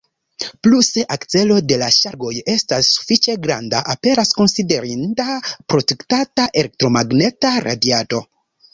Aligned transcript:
Plu, 0.67 0.77
se 0.85 1.03
akcelo 1.15 1.57
de 1.71 1.77
la 1.81 1.89
ŝargoj 1.97 2.31
estas 2.55 2.89
sufiĉe 2.95 3.37
granda, 3.45 3.83
aperas 3.95 4.35
konsiderinda 4.41 5.29
produktata 5.75 6.51
elektromagneta 6.65 7.57
radiado. 7.71 8.29